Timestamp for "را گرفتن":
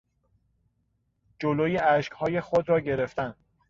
2.69-3.35